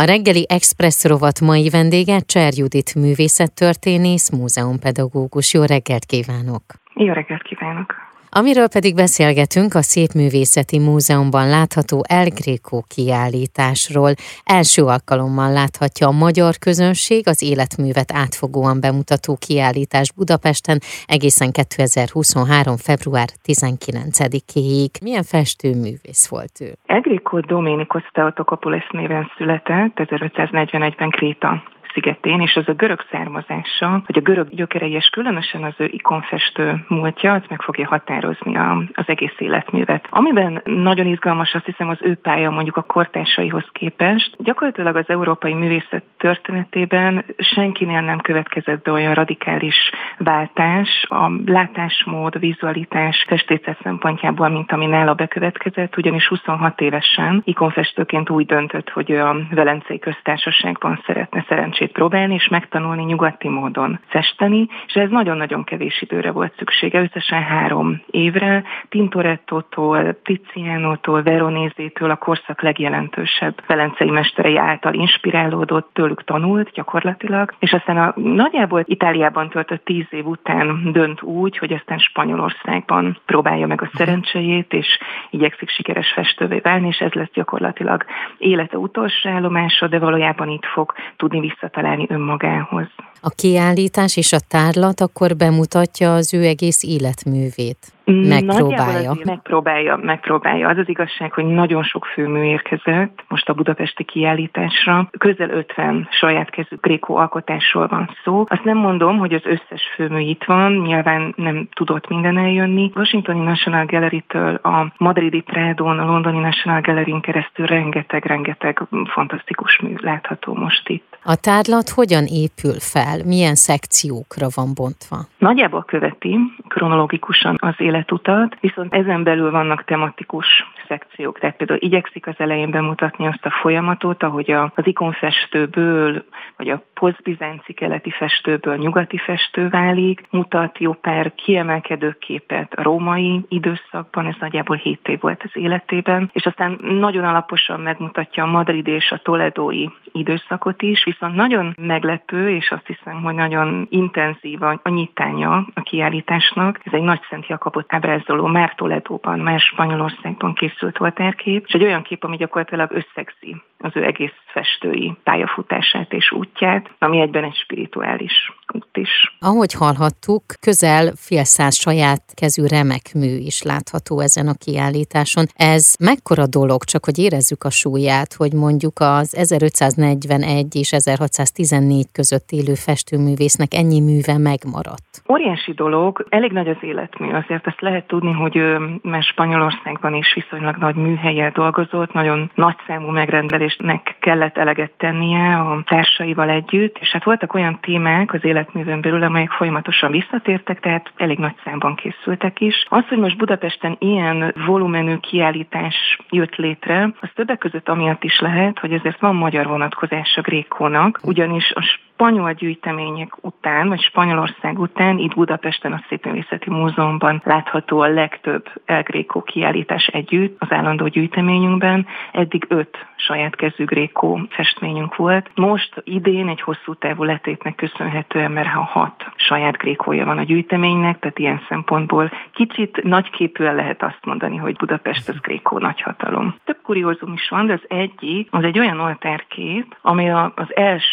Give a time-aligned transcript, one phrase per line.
[0.00, 5.54] A reggeli Express rovat mai vendége Cser Judit művészettörténész, múzeumpedagógus.
[5.54, 6.62] Jó reggelt kívánok!
[6.94, 8.09] Jó reggelt kívánok!
[8.32, 14.12] Amiről pedig beszélgetünk a Szépművészeti Múzeumban látható El Greco kiállításról.
[14.44, 22.76] Első alkalommal láthatja a magyar közönség az életművet átfogóan bemutató kiállítás Budapesten egészen 2023.
[22.76, 24.90] február 19-ig.
[25.02, 26.68] Milyen festőművész volt ő?
[26.86, 31.62] El Greco Domenico Stautokopoulos néven született 1541-ben Kréta
[31.92, 36.84] szigetén, és az a görög származása, vagy a görög gyökerei, és különösen az ő ikonfestő
[36.88, 40.06] múltja, az meg fogja határozni a, az egész életművet.
[40.10, 44.36] Amiben nagyon izgalmas, azt hiszem, az ő pálya mondjuk a kortársaihoz képest.
[44.38, 53.24] Gyakorlatilag az európai művészet történetében senkinél nem következett be olyan radikális váltás a látásmód, vizualitás,
[53.28, 59.36] festészet szempontjából, mint ami nála bekövetkezett, ugyanis 26 évesen ikonfestőként úgy döntött, hogy ő a
[59.50, 66.02] Velencei Köztársaságban szeretne szerencsét szerencsét próbálni és megtanulni nyugati módon festeni, és ez nagyon-nagyon kevés
[66.02, 74.94] időre volt szüksége, összesen három évre, Tintoretto-tól, Tiziano-tól, Veronézétől a korszak legjelentősebb velencei mesterei által
[74.94, 81.58] inspirálódott, tőlük tanult gyakorlatilag, és aztán a nagyjából Itáliában töltött tíz év után dönt úgy,
[81.58, 84.98] hogy aztán Spanyolországban próbálja meg a szerencséjét, és
[85.30, 88.04] igyekszik sikeres festővé válni, és ez lesz gyakorlatilag
[88.38, 92.88] élete utolsó állomása, de valójában itt fog tudni vissza visszatalálni önmagához.
[93.20, 97.92] A kiállítás és a tárlat akkor bemutatja az ő egész életművét.
[98.04, 99.12] Megpróbálja.
[99.24, 100.68] Megpróbálja, megpróbálja.
[100.68, 105.10] Az az igazság, hogy nagyon sok főmű érkezett most a budapesti kiállításra.
[105.18, 108.44] Közel 50 saját kezű gréko alkotásról van szó.
[108.48, 112.90] Azt nem mondom, hogy az összes főmű itt van, nyilván nem tudott minden eljönni.
[112.94, 120.54] Washingtoni National Gallery-től a madridi Prádón, a londoni National Gallery-n keresztül rengeteg-rengeteg fantasztikus mű látható
[120.54, 121.18] most itt.
[121.24, 123.09] A tárlat hogyan épül fel?
[123.24, 125.16] Milyen szekciókra van bontva?
[125.38, 130.46] Nagyjából követi kronológikusan az élet életutat, viszont ezen belül vannak tematikus
[130.88, 131.38] szekciók.
[131.38, 136.24] Tehát például igyekszik az elején bemutatni azt a folyamatot, ahogy az ikonfestőből,
[136.56, 143.44] vagy a posztbizánci keleti festőből nyugati festő válik, mutat jó pár kiemelkedő képet a római
[143.48, 148.86] időszakban, ez nagyjából 7 év volt az életében, és aztán nagyon alaposan megmutatja a Madrid
[148.86, 154.80] és a Toledói időszakot is, viszont nagyon meglepő, és azt hiszem, hogy nagyon intenzív a,
[154.84, 156.80] nyitánya a kiállításnak.
[156.84, 162.02] Ez egy nagy Szent Jakabot ábrázoló már Toledóban, már Spanyolországban készült voltárkép, és egy olyan
[162.02, 168.32] kép, ami gyakorlatilag összegzi az ő egész festői pályafutását és útját, ami egyben egy spirituális
[168.74, 169.36] út is.
[169.40, 175.44] Ahogy hallhattuk, közel fél száz saját kezű remek mű is látható ezen a kiállításon.
[175.54, 182.50] Ez mekkora dolog, csak hogy érezzük a súlyát, hogy mondjuk az 1541 és 1614 között
[182.50, 185.10] élő festőművésznek ennyi műve megmaradt?
[185.32, 188.68] Óriási dolog, elég nagy az életmű, azért ezt lehet tudni, hogy ő
[189.02, 195.82] már Spanyolországban is viszonylag nagy műhelyen dolgozott, nagyon nagy számú megrendelésnek kellett eleget tennie a
[195.86, 201.38] társaival együtt, és hát voltak olyan témák az életművön belül, amelyek folyamatosan visszatértek, tehát elég
[201.38, 202.86] nagy számban készültek is.
[202.88, 208.78] Az, hogy most Budapesten ilyen volumenű kiállítás jött létre, az többek között amiatt is lehet,
[208.78, 211.82] hogy ezért van magyar vonatkozás a Grékónak, ugyanis a
[212.20, 219.02] spanyol gyűjtemények után, vagy Spanyolország után itt Budapesten a Szépművészeti Múzeumban látható a legtöbb El
[219.02, 222.06] Greco kiállítás együtt az állandó gyűjteményünkben.
[222.32, 225.50] Eddig öt saját kezű Gréko festményünk volt.
[225.54, 231.18] Most idén egy hosszú távú letétnek köszönhetően, mert ha hat saját Grékója van a gyűjteménynek,
[231.18, 236.54] tehát ilyen szempontból kicsit nagyképűen lehet azt mondani, hogy Budapest az Grékó nagyhatalom.
[236.64, 241.09] Több kuriózum is van, de az egyik, az egy olyan oltárkép, ami az első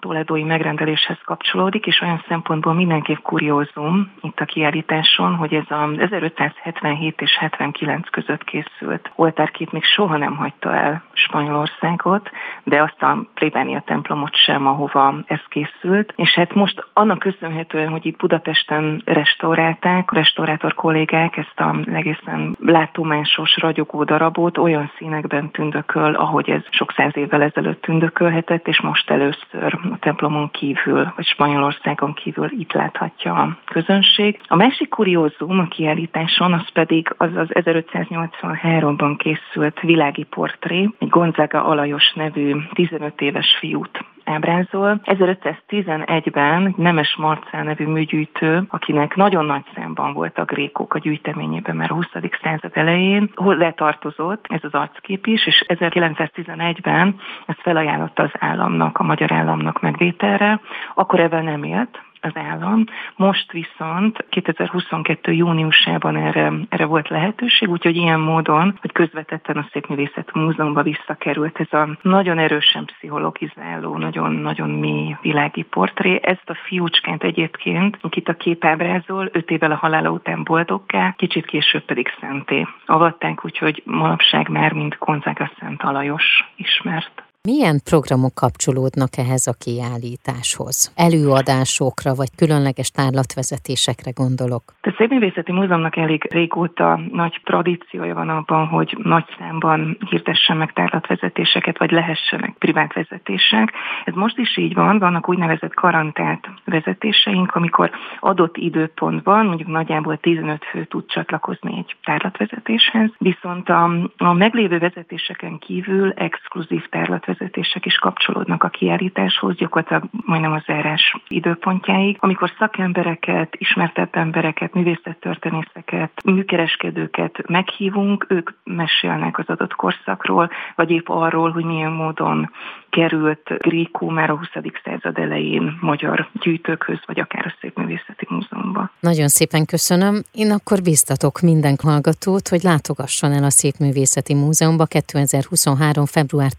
[0.00, 7.20] toledói megrendeléshez kapcsolódik, és olyan szempontból mindenképp kuriózum itt a kiállításon, hogy ez a 1577
[7.20, 12.30] és 79 között készült oltárkép még soha nem hagyta el Spanyolországot,
[12.64, 16.12] de azt a plébánia templomot sem, ahova ez készült.
[16.16, 23.56] És hát most annak köszönhetően, hogy itt Budapesten restaurálták, restaurátor kollégák ezt a egészen látomásos,
[23.56, 29.47] ragyogó darabot olyan színekben tündököl, ahogy ez sok száz évvel ezelőtt tündökölhetett, és most először
[29.52, 34.40] a templom Magyarországon kívül, vagy Spanyolországon kívül itt láthatja a közönség.
[34.48, 41.64] A másik kuriózum a kiállításon az pedig az az 1583-ban készült világi portré, egy Gonzaga
[41.64, 45.00] Alajos nevű 15 éves fiút ábrázol.
[45.04, 51.90] 1511-ben Nemes Marcel nevű műgyűjtő, akinek nagyon nagy számban volt a grékok a gyűjteményében már
[51.90, 52.06] a 20.
[52.42, 59.02] század elején, hol letartozott ez az arckép is, és 1911-ben ezt felajánlotta az államnak, a
[59.02, 60.60] magyar államnak megvételre,
[60.94, 62.84] akkor ebben nem élt, az állam.
[63.16, 65.32] Most viszont 2022.
[65.32, 71.72] júniusában erre, erre volt lehetőség, úgyhogy ilyen módon, hogy közvetetten a Szépművészet Múzeumban visszakerült ez
[71.78, 76.20] a nagyon erősen pszichologizáló, nagyon-nagyon mély világi portré.
[76.22, 81.46] Ezt a fiúcskát egyébként, akit a kép ábrázol, öt évvel a halála után boldoggá, kicsit
[81.46, 87.27] később pedig szenté avatták, úgyhogy manapság már mind Gonzaga Szent Alajos ismert.
[87.52, 90.92] Milyen programok kapcsolódnak ehhez a kiállításhoz?
[90.96, 94.62] Előadásokra vagy különleges tárlatvezetésekre gondolok?
[94.82, 101.78] A Szépművészeti Múzeumnak elég régóta nagy tradíciója van abban, hogy nagy számban hirdessen meg tárlatvezetéseket,
[101.78, 103.72] vagy lehessenek privát vezetések.
[104.04, 107.90] Ez most is így van, vannak úgynevezett karantált vezetéseink, amikor
[108.20, 113.82] adott időpontban, mondjuk nagyjából 15 fő tud csatlakozni egy tárlatvezetéshez, viszont a,
[114.16, 121.16] a meglévő vezetéseken kívül exkluzív tárlatvezetések vezetések is kapcsolódnak a kiállításhoz, gyakorlatilag majdnem az zárás
[121.28, 131.08] időpontjáig, amikor szakembereket, ismertebb embereket, művészettörténészeket, műkereskedőket meghívunk, ők mesélnek az adott korszakról, vagy épp
[131.08, 132.50] arról, hogy milyen módon
[132.90, 134.48] került Grékó már a 20.
[134.84, 138.90] század elején magyar gyűjtőkhöz, vagy akár a Szépművészeti Múzeumban.
[139.00, 140.22] Nagyon szépen köszönöm.
[140.32, 146.04] Én akkor biztatok minden hallgatót, hogy látogasson el a Szépművészeti Múzeumba 2023.
[146.06, 146.50] február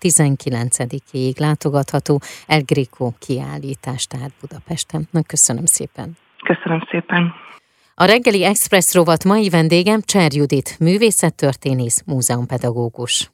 [0.59, 5.07] 19-ig látogatható El Greco kiállítás, tehát Budapesten.
[5.11, 6.17] Na, köszönöm szépen.
[6.43, 7.33] Köszönöm szépen.
[7.95, 13.27] A reggeli Express rovat mai vendégem Cser Judit, művészettörténész, múzeumpedagógus.